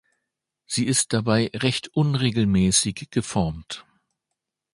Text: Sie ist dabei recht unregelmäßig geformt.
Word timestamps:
Sie 0.65 0.87
ist 0.87 1.13
dabei 1.13 1.51
recht 1.53 1.89
unregelmäßig 1.89 3.09
geformt. 3.11 3.85